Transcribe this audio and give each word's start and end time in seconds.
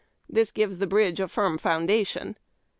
This 0.27 0.51
gives 0.51 0.79
the 0.79 0.87
bridge 0.87 1.19
a 1.19 1.27
firm 1.27 1.59
foundation. 1.59 2.35